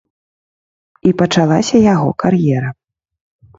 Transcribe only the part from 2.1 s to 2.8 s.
кар'ера.